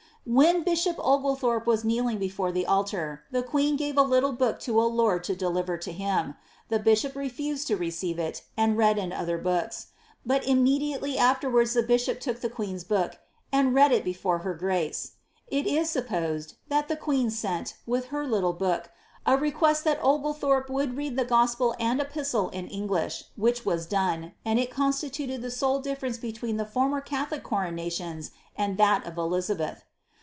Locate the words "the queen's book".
12.41-13.17